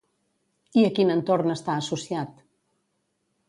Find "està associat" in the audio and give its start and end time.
1.57-2.43